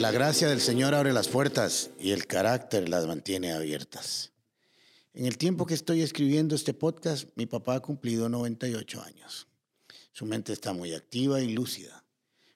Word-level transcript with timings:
La 0.00 0.12
gracia 0.12 0.48
del 0.48 0.62
Señor 0.62 0.94
abre 0.94 1.12
las 1.12 1.28
puertas 1.28 1.90
y 2.00 2.12
el 2.12 2.26
carácter 2.26 2.88
las 2.88 3.06
mantiene 3.06 3.52
abiertas. 3.52 4.32
En 5.12 5.26
el 5.26 5.36
tiempo 5.36 5.66
que 5.66 5.74
estoy 5.74 6.00
escribiendo 6.00 6.54
este 6.54 6.72
podcast, 6.72 7.28
mi 7.34 7.44
papá 7.44 7.74
ha 7.74 7.80
cumplido 7.80 8.30
98 8.30 9.02
años. 9.02 9.46
Su 10.12 10.24
mente 10.24 10.54
está 10.54 10.72
muy 10.72 10.94
activa 10.94 11.42
y 11.42 11.52
lúcida. 11.52 12.02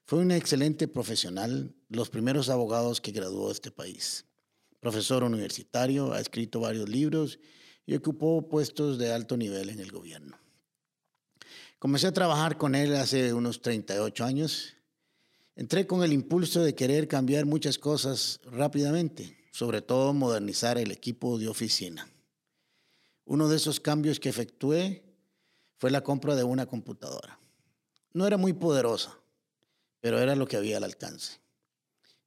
Fue 0.07 0.21
un 0.21 0.31
excelente 0.31 0.89
profesional, 0.89 1.75
los 1.91 2.09
primeros 2.09 2.49
abogados 2.49 3.03
que 3.03 3.13
graduó 3.13 3.51
este 3.51 3.71
país. 3.71 4.25
Profesor 4.81 5.23
universitario, 5.23 6.15
ha 6.15 6.21
escrito 6.21 6.61
varios 6.61 6.89
libros 6.89 7.41
y 7.85 7.95
ocupó 7.95 8.49
puestos 8.49 8.97
de 8.97 9.13
alto 9.13 9.37
nivel 9.37 9.69
en 9.69 9.81
el 9.81 9.93
gobierno. 9.93 10.39
Comencé 11.79 12.07
a 12.07 12.13
trabajar 12.13 12.57
con 12.57 12.75
él 12.75 12.97
hace 12.97 13.35
unos 13.35 13.61
38 13.61 14.25
años. 14.25 14.77
Entré 15.57 15.87
con 15.87 16.03
el 16.03 16.13
impulso 16.13 16.63
de 16.63 16.75
querer 16.75 17.07
cambiar 17.07 17.47
muchas 17.47 17.79
cosas 17.79 18.41
rápidamente, 18.45 19.37
sobre 19.53 19.83
todo 19.83 20.13
modernizar 20.13 20.79
el 20.79 20.91
equipo 20.91 21.39
de 21.39 21.47
oficina. 21.47 22.09
Uno 23.25 23.49
de 23.49 23.57
esos 23.57 23.79
cambios 23.79 24.19
que 24.19 24.29
efectué 24.29 25.05
fue 25.77 25.93
la 25.93 26.03
compra 26.03 26.35
de 26.35 26.43
una 26.43 26.67
computadora. 26.67 27.39
No 28.13 28.27
era 28.27 28.37
muy 28.37 28.53
poderosa, 28.53 29.17
pero 30.01 30.19
era 30.19 30.35
lo 30.35 30.49
que 30.49 30.57
había 30.57 30.79
al 30.79 30.85
alcance. 30.85 31.39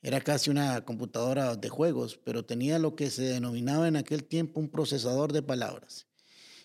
Era 0.02 0.22
casi 0.22 0.50
una 0.50 0.86
computadora 0.86 1.58
de 1.58 1.68
juegos, 1.68 2.18
pero 2.24 2.46
tenía 2.46 2.80
lo 2.80 2.96
que 2.96 3.10
se 3.10 3.24
denominaba 3.24 3.90
en 3.90 3.98
aquel 3.98 4.24
tiempo 4.24 4.62
un 4.62 4.70
procesador 4.70 5.34
de 5.34 5.42
palabras. 5.42 6.08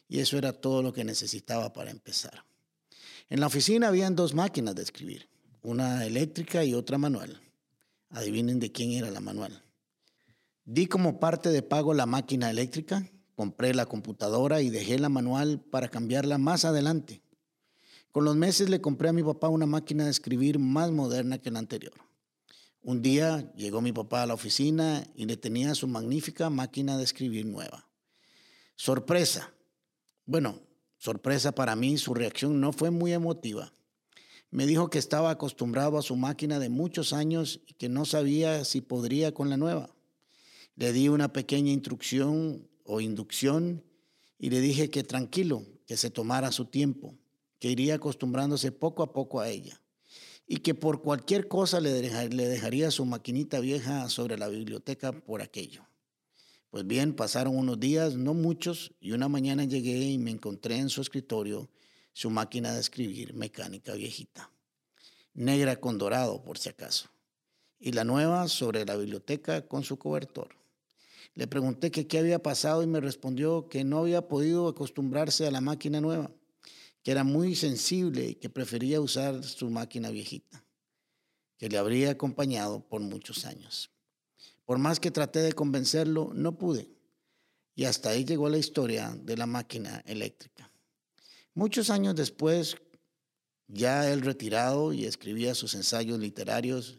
Y 0.06 0.20
eso 0.20 0.38
era 0.38 0.52
todo 0.52 0.80
lo 0.82 0.92
que 0.92 1.02
necesitaba 1.02 1.72
para 1.72 1.90
empezar. 1.90 2.44
En 3.28 3.40
la 3.40 3.48
oficina 3.48 3.88
habían 3.88 4.14
dos 4.14 4.32
máquinas 4.32 4.74
de 4.76 4.82
escribir, 4.82 5.28
una 5.62 6.04
eléctrica 6.04 6.64
y 6.64 6.74
otra 6.74 6.98
manual. 6.98 7.40
Adivinen 8.10 8.58
de 8.58 8.72
quién 8.72 8.92
era 8.92 9.10
la 9.10 9.20
manual. 9.20 9.62
Di 10.64 10.86
como 10.86 11.18
parte 11.18 11.48
de 11.48 11.62
pago 11.62 11.94
la 11.94 12.06
máquina 12.06 12.50
eléctrica, 12.50 13.08
compré 13.34 13.74
la 13.74 13.86
computadora 13.86 14.60
y 14.60 14.70
dejé 14.70 14.98
la 14.98 15.08
manual 15.08 15.60
para 15.60 15.88
cambiarla 15.88 16.38
más 16.38 16.64
adelante. 16.64 17.22
Con 18.10 18.24
los 18.24 18.36
meses 18.36 18.68
le 18.68 18.80
compré 18.80 19.08
a 19.08 19.12
mi 19.12 19.22
papá 19.22 19.48
una 19.48 19.66
máquina 19.66 20.04
de 20.04 20.10
escribir 20.10 20.58
más 20.58 20.90
moderna 20.90 21.38
que 21.38 21.50
la 21.50 21.60
anterior. 21.60 21.94
Un 22.82 23.00
día 23.00 23.52
llegó 23.54 23.80
mi 23.80 23.92
papá 23.92 24.22
a 24.22 24.26
la 24.26 24.34
oficina 24.34 25.04
y 25.14 25.24
le 25.24 25.36
tenía 25.36 25.74
su 25.74 25.86
magnífica 25.86 26.50
máquina 26.50 26.98
de 26.98 27.04
escribir 27.04 27.46
nueva. 27.46 27.88
Sorpresa. 28.76 29.52
Bueno, 30.26 30.60
sorpresa 30.98 31.52
para 31.52 31.76
mí, 31.76 31.96
su 31.96 32.12
reacción 32.12 32.60
no 32.60 32.72
fue 32.72 32.90
muy 32.90 33.12
emotiva. 33.12 33.72
Me 34.52 34.66
dijo 34.66 34.90
que 34.90 34.98
estaba 34.98 35.30
acostumbrado 35.30 35.98
a 35.98 36.02
su 36.02 36.14
máquina 36.14 36.58
de 36.58 36.68
muchos 36.68 37.12
años 37.12 37.60
y 37.66 37.72
que 37.72 37.88
no 37.88 38.04
sabía 38.04 38.64
si 38.64 38.82
podría 38.82 39.32
con 39.32 39.50
la 39.50 39.56
nueva. 39.56 39.90
Le 40.76 40.92
di 40.92 41.08
una 41.08 41.32
pequeña 41.32 41.72
instrucción 41.72 42.68
o 42.84 43.00
inducción 43.00 43.82
y 44.38 44.50
le 44.50 44.60
dije 44.60 44.90
que 44.90 45.02
tranquilo, 45.02 45.64
que 45.86 45.96
se 45.96 46.10
tomara 46.10 46.52
su 46.52 46.66
tiempo 46.66 47.16
que 47.62 47.70
iría 47.70 47.94
acostumbrándose 47.94 48.72
poco 48.72 49.02
a 49.02 49.12
poco 49.12 49.40
a 49.40 49.48
ella 49.48 49.80
y 50.46 50.58
que 50.58 50.74
por 50.74 51.00
cualquier 51.00 51.48
cosa 51.48 51.80
le, 51.80 51.92
dejaría 51.92 52.90
su 52.90 53.06
maquinita 53.06 53.60
vieja 53.60 54.08
sobre 54.10 54.36
la 54.36 54.48
biblioteca 54.48 55.12
por 55.12 55.40
aquello. 55.40 55.86
Pues 56.70 56.86
bien, 56.86 57.14
pasaron 57.14 57.56
unos 57.56 57.80
días, 57.80 58.16
no 58.16 58.34
muchos, 58.34 58.92
y 59.00 59.12
una 59.12 59.28
mañana 59.28 59.64
llegué 59.64 60.10
y 60.10 60.18
me 60.18 60.30
encontré 60.30 60.76
en 60.76 60.90
su 60.90 61.00
escritorio 61.00 61.70
su 62.12 62.30
máquina 62.30 62.72
de 62.72 62.80
escribir 62.80 63.34
mecánica 63.34 63.94
viejita, 63.94 64.50
negra 65.34 65.76
con 65.76 65.98
dorado 65.98 66.42
por 66.44 66.58
si 66.58 66.68
acaso, 66.68 67.10
y 67.78 67.92
la 67.92 68.04
nueva 68.04 68.48
sobre 68.48 68.84
la 68.84 68.96
biblioteca 68.96 69.66
con 69.66 69.84
su 69.84 69.98
cobertor. 69.98 70.56
Le 71.34 71.46
pregunté 71.46 71.90
que 71.90 72.06
qué 72.06 72.18
había 72.18 72.42
pasado 72.42 72.82
y 72.82 72.86
me 72.86 73.00
respondió 73.00 73.68
que 73.68 73.84
no 73.84 74.00
había 74.00 74.28
podido 74.28 74.68
acostumbrarse 74.68 75.46
a 75.46 75.50
la 75.50 75.60
máquina 75.60 76.00
nueva 76.00 76.30
que 77.02 77.10
era 77.10 77.24
muy 77.24 77.56
sensible 77.56 78.28
y 78.28 78.34
que 78.36 78.48
prefería 78.48 79.00
usar 79.00 79.42
su 79.42 79.68
máquina 79.70 80.10
viejita, 80.10 80.64
que 81.58 81.68
le 81.68 81.78
habría 81.78 82.10
acompañado 82.10 82.86
por 82.88 83.00
muchos 83.00 83.44
años. 83.44 83.90
Por 84.64 84.78
más 84.78 85.00
que 85.00 85.10
traté 85.10 85.40
de 85.40 85.52
convencerlo, 85.52 86.30
no 86.34 86.56
pude. 86.56 86.90
Y 87.74 87.84
hasta 87.84 88.10
ahí 88.10 88.24
llegó 88.24 88.48
la 88.48 88.58
historia 88.58 89.16
de 89.20 89.36
la 89.36 89.46
máquina 89.46 90.02
eléctrica. 90.06 90.70
Muchos 91.54 91.90
años 91.90 92.14
después, 92.14 92.76
ya 93.68 94.10
él 94.10 94.22
retirado 94.22 94.92
y 94.92 95.04
escribía 95.04 95.54
sus 95.54 95.74
ensayos 95.74 96.18
literarios, 96.18 96.98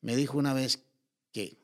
me 0.00 0.16
dijo 0.16 0.38
una 0.38 0.54
vez 0.54 0.82
que 1.30 1.58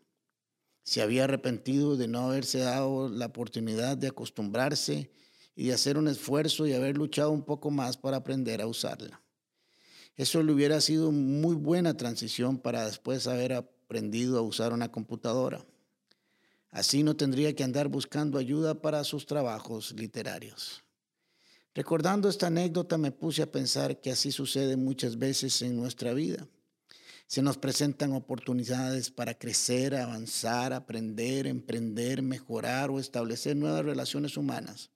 se 0.82 1.00
había 1.00 1.24
arrepentido 1.24 1.96
de 1.96 2.06
no 2.06 2.20
haberse 2.20 2.58
dado 2.58 3.08
la 3.08 3.26
oportunidad 3.26 3.96
de 3.96 4.08
acostumbrarse 4.08 5.10
y 5.56 5.68
de 5.68 5.74
hacer 5.74 5.96
un 5.96 6.06
esfuerzo 6.06 6.66
y 6.66 6.72
haber 6.72 6.96
luchado 6.96 7.30
un 7.30 7.42
poco 7.42 7.70
más 7.70 7.96
para 7.96 8.18
aprender 8.18 8.60
a 8.60 8.66
usarla. 8.66 9.22
Eso 10.16 10.42
le 10.42 10.52
hubiera 10.52 10.80
sido 10.80 11.12
muy 11.12 11.54
buena 11.54 11.96
transición 11.96 12.58
para 12.58 12.84
después 12.84 13.26
haber 13.26 13.54
aprendido 13.54 14.38
a 14.38 14.42
usar 14.42 14.72
una 14.72 14.92
computadora. 14.92 15.64
Así 16.70 17.02
no 17.02 17.16
tendría 17.16 17.54
que 17.54 17.64
andar 17.64 17.88
buscando 17.88 18.38
ayuda 18.38 18.82
para 18.82 19.02
sus 19.04 19.26
trabajos 19.26 19.92
literarios. 19.92 20.84
Recordando 21.78 22.28
esta 22.28 22.48
anécdota 22.48 22.98
me 22.98 23.12
puse 23.12 23.40
a 23.42 23.52
pensar 23.52 24.00
que 24.00 24.10
así 24.10 24.32
sucede 24.32 24.76
muchas 24.76 25.16
veces 25.16 25.62
en 25.62 25.76
nuestra 25.76 26.12
vida. 26.12 26.46
Se 27.26 27.40
nos 27.40 27.56
presentan 27.56 28.12
oportunidades 28.12 29.10
para 29.10 29.38
crecer, 29.38 29.94
avanzar, 29.94 30.72
aprender, 30.72 31.46
emprender, 31.46 32.20
mejorar 32.22 32.90
o 32.90 32.98
establecer 32.98 33.56
nuevas 33.56 33.84
relaciones 33.84 34.36
humanas 34.36 34.90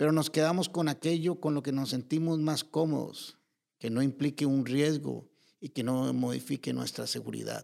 pero 0.00 0.12
nos 0.12 0.30
quedamos 0.30 0.70
con 0.70 0.88
aquello 0.88 1.40
con 1.40 1.52
lo 1.52 1.62
que 1.62 1.72
nos 1.72 1.90
sentimos 1.90 2.38
más 2.38 2.64
cómodos, 2.64 3.36
que 3.78 3.90
no 3.90 4.00
implique 4.00 4.46
un 4.46 4.64
riesgo 4.64 5.28
y 5.60 5.68
que 5.68 5.82
no 5.82 6.10
modifique 6.14 6.72
nuestra 6.72 7.06
seguridad. 7.06 7.62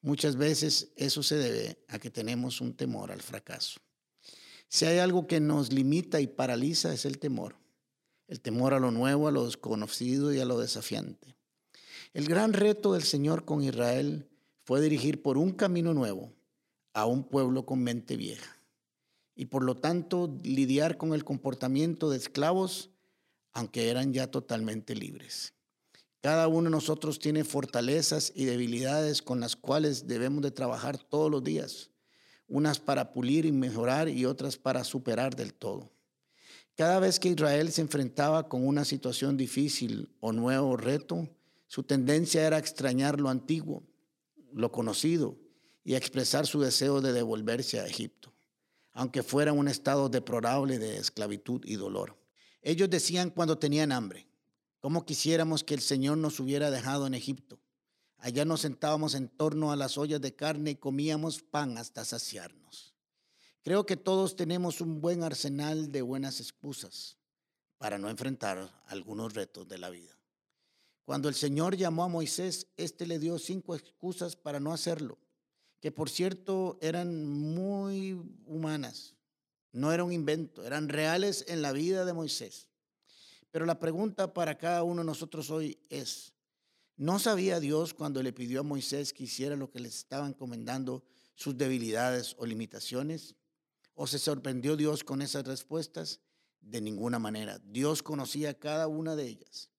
Muchas 0.00 0.36
veces 0.36 0.92
eso 0.96 1.22
se 1.22 1.36
debe 1.36 1.84
a 1.88 1.98
que 1.98 2.10
tenemos 2.10 2.62
un 2.62 2.74
temor 2.74 3.12
al 3.12 3.20
fracaso. 3.20 3.80
Si 4.72 4.86
hay 4.86 5.00
algo 5.00 5.26
que 5.26 5.38
nos 5.38 5.70
limita 5.70 6.22
y 6.22 6.26
paraliza 6.26 6.94
es 6.94 7.04
el 7.04 7.18
temor. 7.18 7.56
El 8.26 8.40
temor 8.40 8.72
a 8.72 8.80
lo 8.80 8.90
nuevo, 8.90 9.28
a 9.28 9.30
lo 9.30 9.44
desconocido 9.44 10.32
y 10.32 10.40
a 10.40 10.46
lo 10.46 10.58
desafiante. 10.58 11.36
El 12.14 12.26
gran 12.26 12.54
reto 12.54 12.94
del 12.94 13.02
Señor 13.02 13.44
con 13.44 13.62
Israel 13.62 14.30
fue 14.64 14.80
dirigir 14.80 15.20
por 15.20 15.36
un 15.36 15.52
camino 15.52 15.92
nuevo 15.92 16.32
a 16.94 17.04
un 17.04 17.22
pueblo 17.24 17.66
con 17.66 17.82
mente 17.82 18.16
vieja 18.16 18.56
y 19.34 19.44
por 19.44 19.62
lo 19.62 19.76
tanto 19.76 20.34
lidiar 20.42 20.96
con 20.96 21.12
el 21.12 21.22
comportamiento 21.22 22.08
de 22.08 22.16
esclavos, 22.16 22.88
aunque 23.52 23.90
eran 23.90 24.14
ya 24.14 24.30
totalmente 24.30 24.94
libres. 24.94 25.52
Cada 26.22 26.48
uno 26.48 26.70
de 26.70 26.70
nosotros 26.70 27.18
tiene 27.18 27.44
fortalezas 27.44 28.32
y 28.34 28.46
debilidades 28.46 29.20
con 29.20 29.38
las 29.38 29.54
cuales 29.54 30.06
debemos 30.06 30.40
de 30.42 30.50
trabajar 30.50 30.96
todos 30.96 31.30
los 31.30 31.44
días, 31.44 31.90
unas 32.48 32.80
para 32.80 33.12
pulir 33.12 33.46
y 33.46 33.52
mejorar 33.52 34.08
y 34.08 34.24
otras 34.26 34.56
para 34.56 34.84
superar 34.84 35.34
del 35.36 35.54
todo. 35.54 35.90
Cada 36.76 36.98
vez 37.00 37.18
que 37.20 37.28
Israel 37.28 37.70
se 37.70 37.82
enfrentaba 37.82 38.48
con 38.48 38.66
una 38.66 38.84
situación 38.84 39.36
difícil 39.36 40.10
o 40.20 40.32
nuevo 40.32 40.76
reto, 40.76 41.28
su 41.66 41.82
tendencia 41.82 42.46
era 42.46 42.58
extrañar 42.58 43.20
lo 43.20 43.28
antiguo, 43.28 43.82
lo 44.52 44.72
conocido, 44.72 45.38
y 45.84 45.94
expresar 45.94 46.46
su 46.46 46.60
deseo 46.60 47.00
de 47.00 47.12
devolverse 47.12 47.80
a 47.80 47.86
Egipto 47.86 48.32
aunque 48.92 49.22
fuera 49.22 49.52
un 49.52 49.68
estado 49.68 50.08
deplorable 50.08 50.78
de 50.78 50.98
esclavitud 50.98 51.62
y 51.64 51.76
dolor. 51.76 52.18
Ellos 52.62 52.90
decían 52.90 53.30
cuando 53.30 53.58
tenían 53.58 53.92
hambre, 53.92 54.28
¿cómo 54.80 55.04
quisiéramos 55.04 55.64
que 55.64 55.74
el 55.74 55.80
Señor 55.80 56.18
nos 56.18 56.40
hubiera 56.40 56.70
dejado 56.70 57.06
en 57.06 57.14
Egipto? 57.14 57.58
Allá 58.22 58.46
nos 58.46 58.62
sentábamos 58.62 59.14
en 59.14 59.28
torno 59.28 59.70
a 59.70 59.76
las 59.76 59.98
ollas 59.98 60.22
de 60.22 60.34
carne 60.34 60.70
y 60.70 60.76
comíamos 60.76 61.42
pan 61.42 61.76
hasta 61.76 62.06
saciarnos. 62.06 62.94
Creo 63.62 63.84
que 63.84 63.98
todos 63.98 64.34
tenemos 64.34 64.80
un 64.80 65.02
buen 65.02 65.22
arsenal 65.22 65.92
de 65.92 66.00
buenas 66.00 66.40
excusas 66.40 67.18
para 67.76 67.98
no 67.98 68.08
enfrentar 68.08 68.82
algunos 68.86 69.34
retos 69.34 69.68
de 69.68 69.76
la 69.76 69.90
vida. 69.90 70.16
Cuando 71.04 71.28
el 71.28 71.34
Señor 71.34 71.76
llamó 71.76 72.04
a 72.04 72.08
Moisés, 72.08 72.68
éste 72.78 73.06
le 73.06 73.18
dio 73.18 73.38
cinco 73.38 73.74
excusas 73.74 74.36
para 74.36 74.58
no 74.58 74.72
hacerlo 74.72 75.18
que 75.82 75.90
por 75.90 76.08
cierto 76.08 76.78
eran 76.80 77.26
muy 77.26 78.12
humanas, 78.46 79.16
no 79.72 79.92
era 79.92 80.04
un 80.04 80.12
invento, 80.12 80.64
eran 80.64 80.88
reales 80.88 81.44
en 81.48 81.60
la 81.60 81.72
vida 81.72 82.04
de 82.04 82.12
Moisés. 82.12 82.68
Pero 83.50 83.66
la 83.66 83.80
pregunta 83.80 84.32
para 84.32 84.56
cada 84.56 84.84
uno 84.84 85.02
de 85.02 85.06
nosotros 85.06 85.50
hoy 85.50 85.76
es, 85.90 86.32
¿no 86.96 87.18
sabía 87.18 87.60
Dios 87.60 87.94
cuando 87.94 88.22
le 88.22 88.32
pidió 88.32 88.60
a 88.60 88.64
Moisés 88.64 89.12
que 89.12 89.24
hiciera 89.24 89.56
lo 89.56 89.70
que 89.70 89.80
le 89.80 89.88
estaba 89.88 90.26
encomendando 90.26 91.04
sus 91.34 91.56
debilidades 91.56 92.34
o 92.38 92.46
limitaciones? 92.46 93.34
¿O 93.94 94.06
se 94.06 94.18
sorprendió 94.18 94.76
Dios 94.76 95.04
con 95.04 95.22
esas 95.22 95.44
respuestas? 95.44 96.20
De 96.60 96.80
ninguna 96.80 97.18
manera. 97.18 97.58
Dios 97.64 98.02
conocía 98.02 98.58
cada 98.58 98.86
una 98.88 99.16
de 99.16 99.26
ellas. 99.26 99.70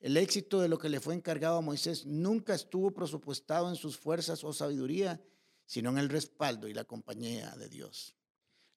El 0.00 0.16
éxito 0.16 0.60
de 0.60 0.68
lo 0.68 0.78
que 0.78 0.88
le 0.88 1.00
fue 1.00 1.14
encargado 1.14 1.58
a 1.58 1.60
Moisés 1.60 2.06
nunca 2.06 2.54
estuvo 2.54 2.90
presupuestado 2.92 3.68
en 3.68 3.76
sus 3.76 3.98
fuerzas 3.98 4.42
o 4.44 4.52
sabiduría, 4.52 5.22
sino 5.66 5.90
en 5.90 5.98
el 5.98 6.08
respaldo 6.08 6.68
y 6.68 6.74
la 6.74 6.84
compañía 6.84 7.50
de 7.56 7.68
Dios. 7.68 8.16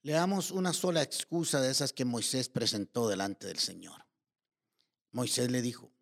Le 0.01 0.11
damos 0.11 0.51
una 0.51 0.73
sola 0.73 1.01
excusa 1.01 1.61
de 1.61 1.71
esas 1.71 1.93
que 1.93 2.03
Moisés 2.03 2.49
presentó 2.49 3.07
delante 3.07 3.47
del 3.47 3.57
Señor. 3.57 4.05
Moisés 5.11 5.49
le 5.49 5.61
dijo, 5.61 5.93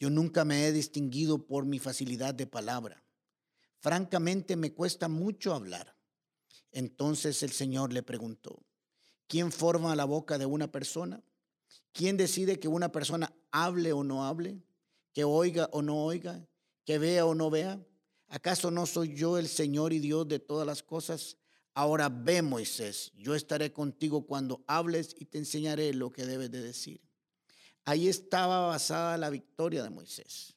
yo 0.00 0.08
nunca 0.08 0.46
me 0.46 0.66
he 0.66 0.72
distinguido 0.72 1.46
por 1.46 1.66
mi 1.66 1.78
facilidad 1.78 2.34
de 2.34 2.46
palabra. 2.46 3.04
Francamente 3.80 4.56
me 4.56 4.72
cuesta 4.72 5.08
mucho 5.08 5.52
hablar. 5.52 5.94
Entonces 6.72 7.42
el 7.42 7.52
Señor 7.52 7.92
le 7.92 8.02
preguntó, 8.02 8.62
¿quién 9.26 9.52
forma 9.52 9.94
la 9.94 10.06
boca 10.06 10.38
de 10.38 10.46
una 10.46 10.72
persona? 10.72 11.22
¿Quién 11.92 12.16
decide 12.16 12.58
que 12.58 12.66
una 12.66 12.90
persona 12.90 13.34
hable 13.50 13.92
o 13.92 14.02
no 14.02 14.24
hable? 14.24 14.62
¿Que 15.12 15.24
oiga 15.24 15.68
o 15.70 15.82
no 15.82 16.02
oiga? 16.04 16.48
¿Que 16.86 16.98
vea 16.98 17.26
o 17.26 17.34
no 17.34 17.50
vea? 17.50 17.78
¿Acaso 18.28 18.70
no 18.70 18.86
soy 18.86 19.14
yo 19.14 19.36
el 19.36 19.48
Señor 19.48 19.92
y 19.92 19.98
Dios 19.98 20.26
de 20.28 20.38
todas 20.38 20.66
las 20.66 20.82
cosas? 20.82 21.36
Ahora 21.74 22.08
ve, 22.08 22.40
Moisés, 22.40 23.12
yo 23.16 23.34
estaré 23.34 23.70
contigo 23.70 24.26
cuando 24.26 24.64
hables 24.66 25.14
y 25.18 25.26
te 25.26 25.36
enseñaré 25.36 25.92
lo 25.92 26.10
que 26.10 26.24
debes 26.24 26.50
de 26.50 26.62
decir. 26.62 27.09
Ahí 27.84 28.08
estaba 28.08 28.66
basada 28.66 29.16
la 29.16 29.30
victoria 29.30 29.82
de 29.82 29.90
Moisés, 29.90 30.56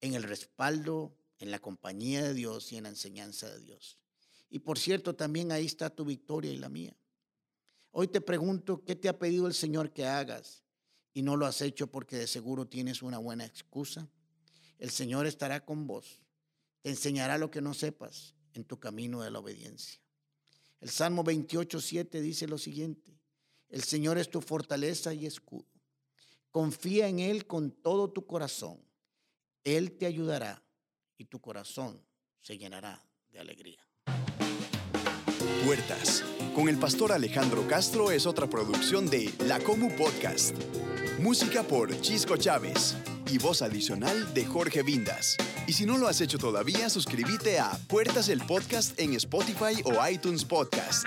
en 0.00 0.14
el 0.14 0.22
respaldo, 0.22 1.14
en 1.38 1.50
la 1.50 1.58
compañía 1.58 2.22
de 2.22 2.34
Dios 2.34 2.72
y 2.72 2.76
en 2.76 2.84
la 2.84 2.90
enseñanza 2.90 3.48
de 3.48 3.60
Dios. 3.60 3.98
Y 4.48 4.60
por 4.60 4.78
cierto, 4.78 5.14
también 5.14 5.52
ahí 5.52 5.66
está 5.66 5.90
tu 5.90 6.04
victoria 6.04 6.52
y 6.52 6.56
la 6.56 6.68
mía. 6.68 6.96
Hoy 7.92 8.08
te 8.08 8.20
pregunto, 8.20 8.84
¿qué 8.84 8.94
te 8.94 9.08
ha 9.08 9.18
pedido 9.18 9.46
el 9.46 9.54
Señor 9.54 9.92
que 9.92 10.06
hagas? 10.06 10.62
y 11.12 11.22
no 11.22 11.36
lo 11.36 11.46
has 11.46 11.60
hecho 11.60 11.88
porque 11.88 12.16
de 12.16 12.26
seguro 12.26 12.66
tienes 12.66 13.02
una 13.02 13.18
buena 13.18 13.44
excusa, 13.44 14.08
el 14.78 14.90
Señor 14.90 15.26
estará 15.26 15.64
con 15.64 15.86
vos, 15.86 16.20
te 16.82 16.90
enseñará 16.90 17.38
lo 17.38 17.50
que 17.50 17.60
no 17.60 17.74
sepas 17.74 18.34
en 18.54 18.64
tu 18.64 18.78
camino 18.78 19.20
de 19.20 19.30
la 19.30 19.40
obediencia. 19.40 20.00
El 20.80 20.88
Salmo 20.88 21.22
28, 21.22 21.80
7 21.80 22.20
dice 22.20 22.46
lo 22.46 22.58
siguiente, 22.58 23.18
el 23.68 23.82
Señor 23.82 24.18
es 24.18 24.30
tu 24.30 24.40
fortaleza 24.40 25.12
y 25.12 25.26
escudo. 25.26 25.66
Confía 26.50 27.06
en 27.06 27.20
Él 27.20 27.46
con 27.46 27.70
todo 27.70 28.10
tu 28.10 28.26
corazón. 28.26 28.78
Él 29.62 29.96
te 29.96 30.06
ayudará 30.06 30.64
y 31.16 31.26
tu 31.26 31.40
corazón 31.40 32.04
se 32.40 32.58
llenará 32.58 33.06
de 33.30 33.38
alegría. 33.38 33.86
Puertas. 35.64 36.24
Con 36.54 36.68
el 36.68 36.78
pastor 36.78 37.12
Alejandro 37.12 37.66
Castro 37.68 38.10
es 38.10 38.26
otra 38.26 38.48
producción 38.48 39.08
de 39.08 39.32
La 39.46 39.60
Comu 39.60 39.94
Podcast. 39.96 40.56
Música 41.20 41.62
por 41.62 42.00
Chisco 42.00 42.36
Chávez 42.36 42.96
y 43.30 43.38
voz 43.38 43.62
adicional 43.62 44.34
de 44.34 44.44
Jorge 44.44 44.82
Vindas. 44.82 45.36
Y 45.68 45.74
si 45.74 45.86
no 45.86 45.98
lo 45.98 46.08
has 46.08 46.20
hecho 46.20 46.38
todavía, 46.38 46.90
suscríbete 46.90 47.60
a 47.60 47.70
Puertas 47.86 48.28
el 48.28 48.40
Podcast 48.44 48.98
en 48.98 49.14
Spotify 49.14 49.82
o 49.84 50.08
iTunes 50.08 50.44
Podcast. 50.44 51.06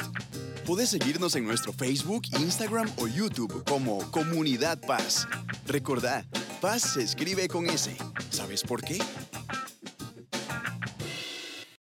Puedes 0.66 0.90
seguirnos 0.90 1.36
en 1.36 1.46
nuestro 1.46 1.74
Facebook, 1.74 2.24
Instagram 2.40 2.90
o 2.98 3.08
YouTube 3.08 3.66
como 3.66 4.00
Comunidad 4.12 4.80
Paz. 4.80 5.28
Recordá, 5.68 6.26
Paz 6.62 6.94
se 6.94 7.04
escribe 7.04 7.50
con 7.50 7.70
S. 7.70 7.94
¿Sabes 8.30 8.64
por 8.64 8.82
qué? 8.82 8.98